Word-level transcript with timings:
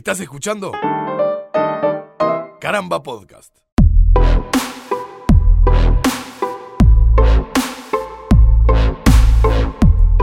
Estás 0.00 0.18
escuchando 0.20 0.72
Caramba 2.58 3.02
Podcast. 3.02 3.54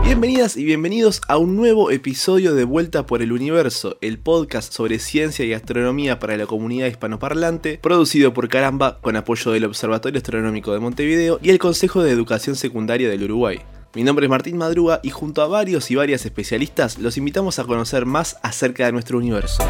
Bienvenidas 0.02 0.56
y 0.56 0.64
bienvenidos 0.64 1.20
a 1.28 1.38
un 1.38 1.54
nuevo 1.54 1.92
episodio 1.92 2.56
de 2.56 2.64
Vuelta 2.64 3.06
por 3.06 3.22
el 3.22 3.30
Universo, 3.30 3.98
el 4.00 4.18
podcast 4.18 4.72
sobre 4.72 4.98
ciencia 4.98 5.44
y 5.44 5.52
astronomía 5.52 6.18
para 6.18 6.36
la 6.36 6.46
comunidad 6.46 6.88
hispanoparlante, 6.88 7.78
producido 7.80 8.34
por 8.34 8.48
Caramba 8.48 8.98
con 9.00 9.14
apoyo 9.14 9.52
del 9.52 9.64
Observatorio 9.64 10.18
Astronómico 10.18 10.72
de 10.72 10.80
Montevideo 10.80 11.38
y 11.40 11.50
el 11.50 11.60
Consejo 11.60 12.02
de 12.02 12.10
Educación 12.10 12.56
Secundaria 12.56 13.08
del 13.08 13.22
Uruguay. 13.22 13.60
Mi 13.98 14.04
nombre 14.04 14.26
es 14.26 14.30
Martín 14.30 14.56
Madruga 14.56 15.00
y 15.02 15.10
junto 15.10 15.42
a 15.42 15.48
varios 15.48 15.90
y 15.90 15.96
varias 15.96 16.24
especialistas 16.24 16.98
los 16.98 17.16
invitamos 17.16 17.58
a 17.58 17.64
conocer 17.64 18.06
más 18.06 18.38
acerca 18.44 18.86
de 18.86 18.92
nuestro 18.92 19.18
universo. 19.18 19.60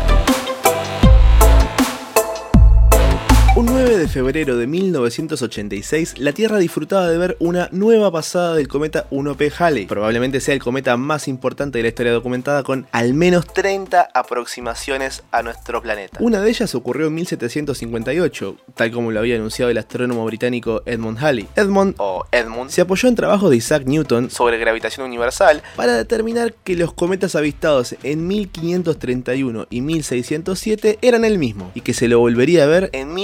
9 3.80 3.96
de 3.96 4.08
febrero 4.08 4.56
de 4.56 4.66
1986, 4.66 6.18
la 6.18 6.32
Tierra 6.32 6.58
disfrutaba 6.58 7.08
de 7.08 7.16
ver 7.16 7.36
una 7.38 7.68
nueva 7.70 8.10
pasada 8.10 8.56
del 8.56 8.66
cometa 8.66 9.08
1P 9.10 9.52
Halley. 9.56 9.86
Probablemente 9.86 10.40
sea 10.40 10.54
el 10.54 10.60
cometa 10.60 10.96
más 10.96 11.28
importante 11.28 11.78
de 11.78 11.82
la 11.84 11.90
historia 11.90 12.10
documentada 12.10 12.64
con 12.64 12.88
al 12.90 13.14
menos 13.14 13.46
30 13.46 14.08
aproximaciones 14.12 15.22
a 15.30 15.44
nuestro 15.44 15.80
planeta. 15.80 16.18
Una 16.20 16.40
de 16.40 16.50
ellas 16.50 16.74
ocurrió 16.74 17.06
en 17.06 17.14
1758, 17.14 18.56
tal 18.74 18.90
como 18.90 19.12
lo 19.12 19.20
había 19.20 19.36
anunciado 19.36 19.70
el 19.70 19.78
astrónomo 19.78 20.24
británico 20.24 20.82
Edmund 20.84 21.18
Halley. 21.22 21.46
Edmund, 21.54 21.94
o 21.98 22.26
Edmund, 22.32 22.70
se 22.70 22.80
apoyó 22.80 23.08
en 23.08 23.14
trabajos 23.14 23.48
de 23.48 23.58
Isaac 23.58 23.84
Newton 23.86 24.28
sobre 24.28 24.58
gravitación 24.58 25.06
universal 25.06 25.62
para 25.76 25.96
determinar 25.96 26.52
que 26.52 26.74
los 26.74 26.92
cometas 26.94 27.36
avistados 27.36 27.94
en 28.02 28.26
1531 28.26 29.68
y 29.70 29.82
1607 29.82 30.98
eran 31.00 31.24
el 31.24 31.38
mismo 31.38 31.70
y 31.76 31.82
que 31.82 31.94
se 31.94 32.08
lo 32.08 32.18
volvería 32.18 32.64
a 32.64 32.66
ver 32.66 32.90
en 32.92 33.14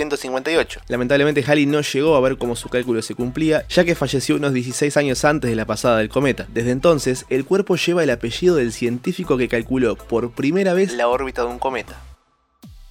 1758. 0.00 0.80
Lamentablemente 0.88 1.44
Halley 1.46 1.66
no 1.66 1.80
llegó 1.80 2.16
a 2.16 2.20
ver 2.20 2.38
cómo 2.38 2.56
su 2.56 2.68
cálculo 2.68 3.02
se 3.02 3.14
cumplía, 3.14 3.64
ya 3.68 3.84
que 3.84 3.94
falleció 3.94 4.36
unos 4.36 4.52
16 4.52 4.96
años 4.96 5.24
antes 5.24 5.50
de 5.50 5.56
la 5.56 5.66
pasada 5.66 5.98
del 5.98 6.08
cometa. 6.08 6.46
Desde 6.52 6.70
entonces, 6.70 7.26
el 7.28 7.44
cuerpo 7.44 7.76
lleva 7.76 8.02
el 8.02 8.10
apellido 8.10 8.56
del 8.56 8.72
científico 8.72 9.36
que 9.36 9.48
calculó 9.48 9.96
por 9.96 10.32
primera 10.32 10.74
vez 10.74 10.92
la 10.92 11.08
órbita 11.08 11.42
de 11.42 11.48
un 11.48 11.58
cometa. 11.58 12.09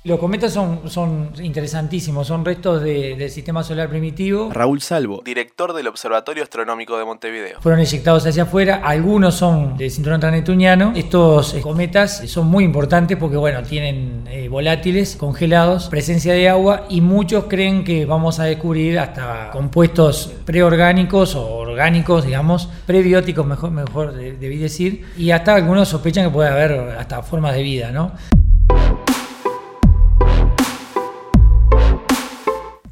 Los 0.05 0.17
cometas 0.17 0.53
son, 0.53 0.89
son 0.89 1.33
interesantísimos, 1.41 2.25
son 2.25 2.45
restos 2.45 2.81
de- 2.81 3.17
del 3.17 3.29
sistema 3.29 3.63
solar 3.63 3.89
primitivo. 3.89 4.49
Raúl 4.49 4.81
Salvo, 4.81 5.21
director 5.25 5.73
del 5.73 5.87
Observatorio 5.87 6.41
Astronómico 6.41 6.97
de 6.97 7.03
Montevideo. 7.03 7.59
Fueron 7.59 7.81
eyectados 7.81 8.25
hacia 8.25 8.43
afuera, 8.43 8.79
algunos 8.81 9.35
son 9.35 9.75
del 9.77 9.91
cinturón 9.91 10.21
tranetuniano. 10.21 10.93
Estos 10.95 11.53
eh, 11.53 11.59
cometas 11.59 12.19
son 12.29 12.47
muy 12.47 12.63
importantes 12.63 13.17
porque 13.17 13.35
bueno, 13.35 13.61
tienen 13.63 14.23
eh, 14.31 14.47
volátiles 14.47 15.17
congelados, 15.17 15.89
presencia 15.89 16.31
de 16.33 16.47
agua 16.47 16.85
y 16.89 17.01
muchos 17.01 17.43
creen 17.49 17.83
que 17.83 18.05
vamos 18.05 18.39
a 18.39 18.45
descubrir 18.45 18.97
hasta 18.99 19.49
compuestos 19.51 20.31
preorgánicos 20.45 21.35
o 21.35 21.45
orgánicos, 21.57 22.23
digamos, 22.25 22.69
prebióticos, 22.85 23.45
mejor, 23.45 23.71
mejor 23.71 24.13
de- 24.13 24.31
debí 24.37 24.59
decir, 24.59 25.03
y 25.17 25.31
hasta 25.31 25.55
algunos 25.55 25.89
sospechan 25.89 26.23
que 26.23 26.31
puede 26.31 26.47
haber 26.49 26.71
hasta 26.97 27.21
formas 27.21 27.53
de 27.53 27.63
vida, 27.63 27.91
¿no? 27.91 28.13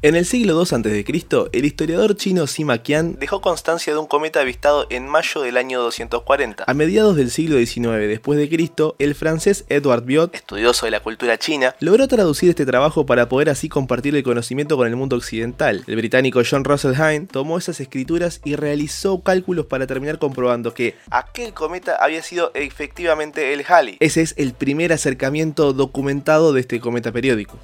En 0.00 0.14
el 0.14 0.26
siglo 0.26 0.54
II 0.54 0.60
a.C., 0.60 1.04
el 1.50 1.64
historiador 1.64 2.14
chino 2.14 2.46
Sima 2.46 2.78
Qian 2.78 3.16
dejó 3.18 3.40
constancia 3.40 3.92
de 3.92 3.98
un 3.98 4.06
cometa 4.06 4.38
avistado 4.40 4.86
en 4.90 5.08
mayo 5.08 5.40
del 5.40 5.56
año 5.56 5.80
240. 5.82 6.62
A 6.68 6.74
mediados 6.74 7.16
del 7.16 7.32
siglo 7.32 7.58
XIX 7.58 8.06
después 8.06 8.38
de 8.38 8.48
Cristo, 8.48 8.94
el 9.00 9.16
francés 9.16 9.64
Edward 9.68 10.04
Biot, 10.04 10.32
estudioso 10.36 10.86
de 10.86 10.92
la 10.92 11.00
cultura 11.00 11.36
china, 11.36 11.74
logró 11.80 12.06
traducir 12.06 12.48
este 12.48 12.64
trabajo 12.64 13.06
para 13.06 13.28
poder 13.28 13.50
así 13.50 13.68
compartir 13.68 14.14
el 14.14 14.22
conocimiento 14.22 14.76
con 14.76 14.86
el 14.86 14.94
mundo 14.94 15.16
occidental. 15.16 15.82
El 15.88 15.96
británico 15.96 16.42
John 16.48 16.62
Russell 16.62 16.94
Hind 16.94 17.28
tomó 17.28 17.58
esas 17.58 17.80
escrituras 17.80 18.40
y 18.44 18.54
realizó 18.54 19.24
cálculos 19.24 19.66
para 19.66 19.88
terminar 19.88 20.20
comprobando 20.20 20.74
que 20.74 20.94
aquel 21.10 21.54
cometa 21.54 21.96
había 21.96 22.22
sido 22.22 22.52
efectivamente 22.54 23.52
el 23.52 23.64
Halley. 23.66 23.96
Ese 23.98 24.22
es 24.22 24.34
el 24.36 24.52
primer 24.52 24.92
acercamiento 24.92 25.72
documentado 25.72 26.52
de 26.52 26.60
este 26.60 26.78
cometa 26.78 27.10
periódico. 27.10 27.58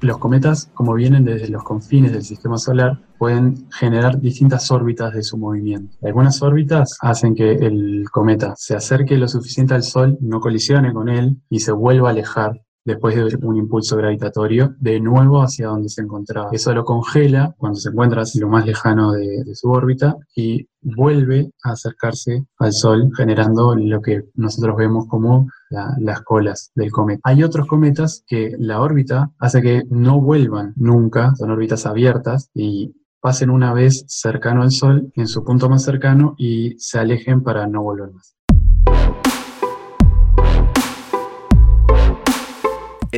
Los 0.00 0.18
cometas, 0.18 0.70
como 0.74 0.94
vienen 0.94 1.24
desde 1.24 1.48
los 1.48 1.64
confines 1.64 2.12
del 2.12 2.22
sistema 2.22 2.56
solar, 2.56 3.00
pueden 3.18 3.68
generar 3.70 4.20
distintas 4.20 4.70
órbitas 4.70 5.12
de 5.12 5.24
su 5.24 5.36
movimiento. 5.36 5.96
Algunas 6.02 6.40
órbitas 6.40 6.96
hacen 7.00 7.34
que 7.34 7.52
el 7.52 8.04
cometa 8.12 8.54
se 8.56 8.76
acerque 8.76 9.16
lo 9.16 9.26
suficiente 9.26 9.74
al 9.74 9.82
Sol, 9.82 10.16
no 10.20 10.38
colisione 10.38 10.92
con 10.92 11.08
él 11.08 11.38
y 11.50 11.60
se 11.60 11.72
vuelva 11.72 12.08
a 12.08 12.12
alejar 12.12 12.60
después 12.88 13.14
de 13.14 13.36
un 13.46 13.56
impulso 13.56 13.96
gravitatorio 13.96 14.74
de 14.80 14.98
nuevo 14.98 15.42
hacia 15.42 15.68
donde 15.68 15.90
se 15.90 16.00
encontraba. 16.00 16.48
Eso 16.52 16.72
lo 16.72 16.84
congela 16.84 17.54
cuando 17.58 17.78
se 17.78 17.90
encuentra 17.90 18.22
lo 18.40 18.48
más 18.48 18.64
lejano 18.66 19.12
de, 19.12 19.44
su 19.54 19.70
órbita 19.70 20.16
y 20.34 20.66
vuelve 20.80 21.50
a 21.64 21.72
acercarse 21.72 22.44
al 22.58 22.72
Sol 22.72 23.10
generando 23.14 23.74
lo 23.74 24.00
que 24.00 24.22
nosotros 24.34 24.76
vemos 24.76 25.06
como 25.06 25.48
la- 25.68 25.94
las 26.00 26.22
colas 26.22 26.70
del 26.74 26.90
cometa. 26.90 27.20
Hay 27.24 27.42
otros 27.42 27.66
cometas 27.66 28.24
que 28.26 28.52
la 28.58 28.80
órbita 28.80 29.30
hace 29.38 29.60
que 29.60 29.82
no 29.90 30.20
vuelvan 30.20 30.72
nunca, 30.76 31.34
son 31.36 31.50
órbitas 31.50 31.84
abiertas 31.84 32.48
y 32.54 32.94
pasen 33.20 33.50
una 33.50 33.74
vez 33.74 34.04
cercano 34.08 34.62
al 34.62 34.70
Sol 34.70 35.12
en 35.14 35.26
su 35.26 35.44
punto 35.44 35.68
más 35.68 35.82
cercano 35.82 36.34
y 36.38 36.74
se 36.78 36.98
alejen 36.98 37.42
para 37.42 37.66
no 37.66 37.82
volver 37.82 38.12
más. 38.12 38.37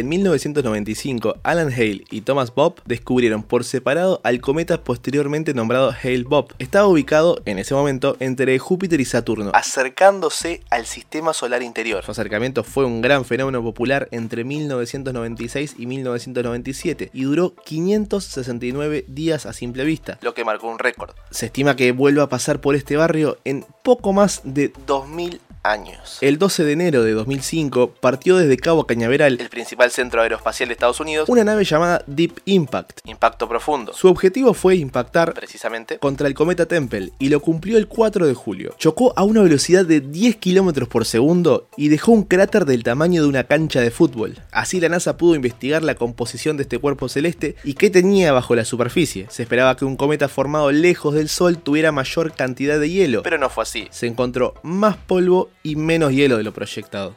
En 0.00 0.08
1995, 0.08 1.40
Alan 1.42 1.70
Hale 1.70 2.04
y 2.10 2.22
Thomas 2.22 2.54
Bob 2.54 2.80
descubrieron 2.86 3.42
por 3.42 3.64
separado 3.64 4.22
al 4.24 4.40
cometa 4.40 4.82
posteriormente 4.82 5.52
nombrado 5.52 5.92
Hale-Bopp. 5.92 6.52
Estaba 6.58 6.86
ubicado 6.86 7.42
en 7.44 7.58
ese 7.58 7.74
momento 7.74 8.16
entre 8.18 8.58
Júpiter 8.58 8.98
y 9.02 9.04
Saturno, 9.04 9.50
acercándose 9.52 10.62
al 10.70 10.86
sistema 10.86 11.34
solar 11.34 11.62
interior. 11.62 12.02
Su 12.02 12.12
acercamiento 12.12 12.64
fue 12.64 12.86
un 12.86 13.02
gran 13.02 13.26
fenómeno 13.26 13.62
popular 13.62 14.08
entre 14.10 14.42
1996 14.42 15.74
y 15.76 15.84
1997 15.84 17.10
y 17.12 17.24
duró 17.24 17.54
569 17.54 19.04
días 19.06 19.44
a 19.44 19.52
simple 19.52 19.84
vista, 19.84 20.18
lo 20.22 20.32
que 20.32 20.46
marcó 20.46 20.68
un 20.68 20.78
récord. 20.78 21.10
Se 21.30 21.44
estima 21.44 21.76
que 21.76 21.92
vuelva 21.92 22.22
a 22.22 22.28
pasar 22.30 22.62
por 22.62 22.74
este 22.74 22.96
barrio 22.96 23.36
en 23.44 23.66
poco 23.82 24.14
más 24.14 24.40
de 24.44 24.72
2000 24.86 25.42
años. 25.62 26.18
El 26.20 26.38
12 26.38 26.64
de 26.64 26.72
enero 26.72 27.02
de 27.02 27.12
2005 27.12 27.94
partió 28.00 28.36
desde 28.36 28.56
Cabo 28.56 28.86
Cañaveral, 28.86 29.40
el 29.40 29.48
principal 29.48 29.90
centro 29.90 30.22
aeroespacial 30.22 30.68
de 30.68 30.74
Estados 30.74 31.00
Unidos, 31.00 31.28
una 31.28 31.44
nave 31.44 31.64
llamada 31.64 32.02
Deep 32.06 32.40
Impact, 32.44 33.00
impacto 33.04 33.48
profundo. 33.48 33.92
Su 33.92 34.08
objetivo 34.08 34.54
fue 34.54 34.76
impactar, 34.76 35.34
precisamente, 35.34 35.98
contra 35.98 36.28
el 36.28 36.34
cometa 36.34 36.66
Tempel 36.66 37.12
y 37.18 37.28
lo 37.28 37.40
cumplió 37.40 37.78
el 37.78 37.88
4 37.88 38.26
de 38.26 38.34
julio. 38.34 38.74
Chocó 38.78 39.12
a 39.16 39.24
una 39.24 39.42
velocidad 39.42 39.84
de 39.84 40.00
10 40.00 40.36
km 40.36 40.86
por 40.86 41.04
segundo 41.04 41.68
y 41.76 41.88
dejó 41.88 42.12
un 42.12 42.24
cráter 42.24 42.64
del 42.64 42.82
tamaño 42.82 43.22
de 43.22 43.28
una 43.28 43.44
cancha 43.44 43.80
de 43.80 43.90
fútbol. 43.90 44.38
Así 44.52 44.80
la 44.80 44.88
NASA 44.88 45.16
pudo 45.16 45.34
investigar 45.34 45.82
la 45.82 45.94
composición 45.94 46.56
de 46.56 46.62
este 46.62 46.78
cuerpo 46.78 47.08
celeste 47.08 47.56
y 47.64 47.74
qué 47.74 47.90
tenía 47.90 48.32
bajo 48.32 48.54
la 48.54 48.64
superficie. 48.64 49.26
Se 49.28 49.42
esperaba 49.42 49.76
que 49.76 49.84
un 49.84 49.96
cometa 49.96 50.28
formado 50.28 50.72
lejos 50.72 51.14
del 51.14 51.28
Sol 51.28 51.58
tuviera 51.58 51.92
mayor 51.92 52.32
cantidad 52.32 52.78
de 52.78 52.90
hielo, 52.90 53.22
pero 53.22 53.38
no 53.38 53.50
fue 53.50 53.62
así. 53.62 53.88
Se 53.90 54.06
encontró 54.06 54.54
más 54.62 54.96
polvo 54.96 55.49
y 55.62 55.76
menos 55.76 56.12
hielo 56.12 56.36
de 56.36 56.44
lo 56.44 56.52
proyectado. 56.52 57.14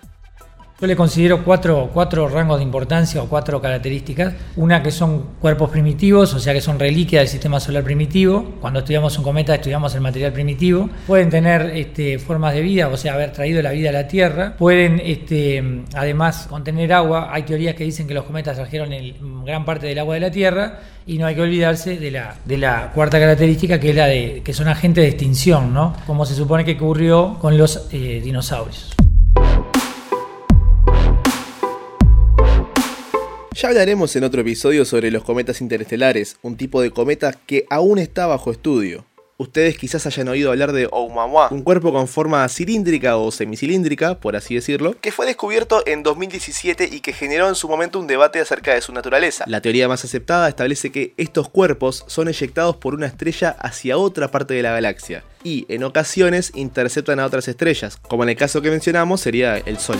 Yo 0.84 0.88
le 0.88 0.98
considero 0.98 1.46
cuatro, 1.46 1.92
cuatro 1.94 2.28
rangos 2.28 2.58
de 2.58 2.64
importancia 2.66 3.24
o 3.24 3.30
cuatro 3.30 3.62
características. 3.62 4.34
Una 4.58 4.84
que 4.84 4.92
son 4.92 5.28
cuerpos 5.40 5.70
primitivos, 5.70 6.34
o 6.34 6.42
sea 6.42 6.52
que 6.52 6.60
son 6.60 6.78
reliquias 6.78 7.22
del 7.22 7.30
sistema 7.30 7.62
solar 7.62 7.86
primitivo. 7.86 8.56
Cuando 8.60 8.80
estudiamos 8.80 9.18
un 9.18 9.24
cometa 9.24 9.56
estudiamos 9.56 9.96
el 9.96 10.02
material 10.02 10.34
primitivo. 10.34 10.90
Pueden 11.08 11.30
tener 11.30 11.72
este, 11.74 12.20
formas 12.20 12.54
de 12.54 12.64
vida, 12.64 12.90
o 12.90 12.98
sea, 12.98 13.14
haber 13.14 13.32
traído 13.32 13.62
la 13.62 13.72
vida 13.72 13.92
a 13.92 13.94
la 13.94 14.10
Tierra. 14.10 14.58
Pueden 14.58 15.00
este, 15.00 15.86
además 15.94 16.48
contener 16.50 16.92
agua. 16.92 17.30
Hay 17.32 17.44
teorías 17.44 17.76
que 17.76 17.86
dicen 17.86 18.06
que 18.06 18.14
los 18.14 18.26
cometas 18.26 18.58
trajeron 18.58 18.90
gran 19.46 19.64
parte 19.64 19.88
del 19.88 20.00
agua 20.00 20.16
de 20.16 20.20
la 20.20 20.32
Tierra. 20.32 20.82
Y 21.08 21.18
no 21.18 21.28
hay 21.28 21.36
que 21.36 21.42
olvidarse 21.44 21.98
de 21.98 22.12
la, 22.12 22.36
de 22.44 22.58
la 22.58 22.92
cuarta 22.94 23.22
característica, 23.22 23.80
que 23.80 23.92
es 23.92 23.96
la 23.96 24.08
de 24.08 24.42
que 24.44 24.52
son 24.52 24.68
agentes 24.68 25.06
de 25.06 25.12
extinción, 25.12 25.74
¿no? 25.74 25.96
Como 26.06 26.26
se 26.26 26.36
supone 26.36 26.66
que 26.66 26.74
ocurrió 26.74 27.38
con 27.40 27.58
los 27.58 27.88
eh, 27.94 28.20
dinosaurios. 28.22 28.94
Ya 33.54 33.68
hablaremos 33.68 34.16
en 34.16 34.24
otro 34.24 34.42
episodio 34.42 34.84
sobre 34.84 35.12
los 35.12 35.24
cometas 35.24 35.62
interestelares, 35.62 36.38
un 36.42 36.58
tipo 36.58 36.82
de 36.82 36.90
cometa 36.90 37.34
que 37.46 37.68
aún 37.70 38.00
está 38.00 38.26
bajo 38.26 38.52
estudio. 38.52 39.06
Ustedes 39.38 39.78
quizás 39.78 40.08
hayan 40.08 40.28
oído 40.28 40.50
hablar 40.50 40.72
de 40.72 40.88
Oumuamua, 40.92 41.50
un 41.52 41.62
cuerpo 41.62 41.92
con 41.92 42.08
forma 42.08 42.48
cilíndrica 42.50 43.18
o 43.18 43.32
semicilíndrica, 43.32 44.20
por 44.20 44.36
así 44.36 44.56
decirlo, 44.56 44.96
que 45.00 45.12
fue 45.12 45.28
descubierto 45.28 45.84
en 45.86 46.02
2017 46.02 46.90
y 46.92 47.02
que 47.02 47.14
generó 47.14 47.48
en 47.48 47.56
su 47.56 47.68
momento 47.68 48.00
un 48.00 48.08
debate 48.08 48.40
acerca 48.40 48.74
de 48.74 48.82
su 48.82 48.92
naturaleza. 48.92 49.44
La 49.48 49.62
teoría 49.62 49.88
más 49.88 50.04
aceptada 50.04 50.50
establece 50.50 50.92
que 50.92 51.14
estos 51.18 51.50
cuerpos 51.50 52.06
son 52.08 52.30
eyectados 52.30 52.78
por 52.78 52.96
una 52.96 53.06
estrella 53.06 53.56
hacia 53.60 53.98
otra 53.98 54.32
parte 54.32 54.56
de 54.56 54.64
la 54.64 54.72
galaxia 54.72 55.24
y 55.44 55.66
en 55.70 55.84
ocasiones 55.84 56.52
interceptan 56.56 57.20
a 57.20 57.26
otras 57.26 57.48
estrellas, 57.48 57.98
como 57.98 58.24
en 58.24 58.30
el 58.30 58.36
caso 58.36 58.64
que 58.64 58.72
mencionamos 58.72 59.22
sería 59.22 59.58
el 59.58 59.78
Sol. 59.78 60.00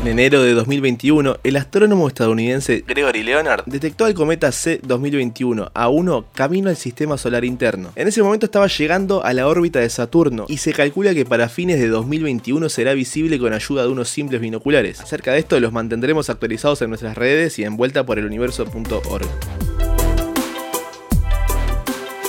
En 0.00 0.06
enero 0.06 0.42
de 0.42 0.54
2021, 0.54 1.36
el 1.44 1.56
astrónomo 1.56 2.08
estadounidense 2.08 2.82
Gregory 2.88 3.22
Leonard 3.22 3.64
detectó 3.66 4.06
al 4.06 4.14
cometa 4.14 4.50
C 4.50 4.80
2021 4.82 5.72
A1 5.74 6.24
camino 6.34 6.70
al 6.70 6.76
sistema 6.76 7.18
solar 7.18 7.44
interno. 7.44 7.92
En 7.96 8.08
ese 8.08 8.22
momento 8.22 8.46
estaba 8.46 8.66
llegando 8.66 9.22
a 9.22 9.34
la 9.34 9.46
órbita 9.46 9.78
de 9.78 9.90
Saturno 9.90 10.46
y 10.48 10.56
se 10.56 10.72
calcula 10.72 11.12
que 11.12 11.26
para 11.26 11.50
fines 11.50 11.78
de 11.78 11.88
2021 11.88 12.70
será 12.70 12.94
visible 12.94 13.38
con 13.38 13.52
ayuda 13.52 13.82
de 13.82 13.90
unos 13.90 14.08
simples 14.08 14.40
binoculares. 14.40 15.02
Acerca 15.02 15.34
de 15.34 15.40
esto 15.40 15.60
los 15.60 15.70
mantendremos 15.70 16.30
actualizados 16.30 16.80
en 16.80 16.88
nuestras 16.88 17.18
redes 17.18 17.58
y 17.58 17.64
en 17.64 17.76
vuelta 17.76 18.06
por 18.06 18.18
el 18.18 18.24
universo.org. 18.24 19.69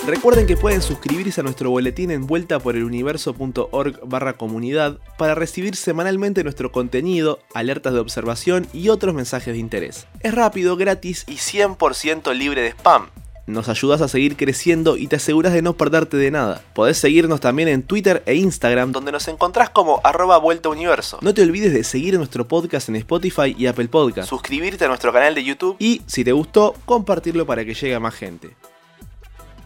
Recuerden 0.06 0.48
que 0.48 0.58
pueden 0.58 0.82
suscribirse 0.82 1.42
a 1.42 1.44
nuestro 1.44 1.70
boletín 1.70 2.10
en 2.10 2.26
vuelta 2.26 2.60
por 2.60 2.76
el 2.76 2.84
universo.org 2.84 4.00
barra 4.04 4.34
comunidad 4.34 4.98
para 5.20 5.36
recibir 5.36 5.76
semanalmente 5.76 6.44
nuestro 6.44 6.72
contenido, 6.72 7.40
alertas 7.54 7.94
de 7.94 8.00
observación 8.00 8.68
y 8.74 8.90
otros 8.90 9.14
mensajes 9.14 9.54
de 9.54 9.60
interés. 9.60 10.08
Es 10.22 10.34
rápido, 10.34 10.76
gratis 10.76 11.24
y 11.28 11.36
100% 11.36 12.34
libre 12.34 12.64
de 12.64 12.70
spam. 12.70 13.10
Nos 13.46 13.70
ayudas 13.70 14.02
a 14.02 14.08
seguir 14.08 14.38
creciendo 14.38 14.98
y 14.98 15.06
te 15.06 15.18
aseguras 15.18 15.54
de 15.54 15.62
no 15.62 15.74
perderte 15.74 16.18
de 16.18 16.32
nada. 16.32 16.64
Podés 16.74 16.98
seguirnos 16.98 17.40
también 17.40 17.68
en 17.68 17.84
Twitter 17.84 18.24
e 18.26 18.34
Instagram 18.36 18.92
donde 18.92 19.12
nos 19.12 19.28
encontrás 19.28 19.70
como 19.70 20.02
arroba 20.04 20.40
vuelta 20.40 20.70
universo. 20.70 21.20
No 21.22 21.36
te 21.36 21.44
olvides 21.44 21.74
de 21.74 21.84
seguir 21.84 22.18
nuestro 22.18 22.48
podcast 22.48 22.90
en 22.90 22.96
Spotify 22.96 23.56
y 23.56 23.68
Apple 23.68 23.88
Podcast, 23.88 24.30
suscribirte 24.30 24.86
a 24.86 24.88
nuestro 24.88 25.14
canal 25.14 25.36
de 25.36 25.44
YouTube 25.44 25.76
y, 25.78 26.02
si 26.08 26.24
te 26.24 26.32
gustó, 26.32 26.74
compartirlo 26.86 27.46
para 27.46 27.64
que 27.64 27.76
llegue 27.76 27.94
a 27.94 28.00
más 28.00 28.16
gente. 28.16 28.56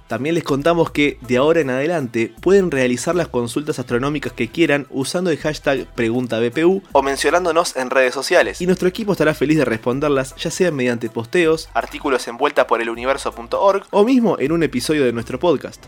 También 0.08 0.36
les 0.36 0.44
contamos 0.44 0.92
que 0.92 1.18
de 1.22 1.38
ahora 1.38 1.62
en 1.62 1.72
adelante 1.72 2.32
pueden 2.42 2.70
realizar 2.70 3.16
las 3.16 3.28
consultas 3.28 3.80
astronómicas 3.80 4.34
que 4.34 4.50
quieran 4.50 4.86
usando 4.92 5.32
el 5.32 5.38
hashtag 5.38 5.88
PreguntaBPU 5.96 6.84
o 6.92 7.02
mencionándonos 7.02 7.76
en 7.76 7.90
redes 7.90 8.14
sociales. 8.14 8.62
Y 8.62 8.68
nuestro 8.68 8.88
equipo 8.88 9.14
estará 9.14 9.34
feliz 9.34 9.58
de 9.58 9.66
responderlas, 9.66 10.36
ya 10.36 10.52
sea 10.52 10.70
mediante 10.72 11.10
posteos, 11.10 11.70
artículos 11.74 12.28
en 12.28 12.38
vuelta 12.38 12.68
por 12.68 12.82
el 12.82 12.90
universo.org 12.90 13.88
o 13.90 14.04
mismo 14.04 14.38
en 14.40 14.52
un 14.52 14.62
episodio 14.62 15.06
de 15.06 15.12
nuestro 15.12 15.40
podcast. 15.40 15.84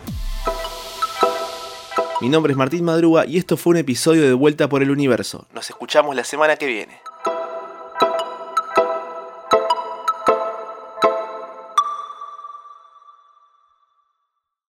Mi 2.19 2.29
nombre 2.29 2.51
es 2.51 2.57
Martín 2.57 2.83
Madruga 2.83 3.27
y 3.27 3.37
esto 3.37 3.57
fue 3.57 3.71
un 3.71 3.77
episodio 3.77 4.23
de 4.23 4.33
Vuelta 4.33 4.67
por 4.67 4.81
el 4.81 4.89
Universo. 4.89 5.45
Nos 5.53 5.69
escuchamos 5.69 6.15
la 6.15 6.23
semana 6.23 6.55
que 6.55 6.65
viene. 6.65 6.99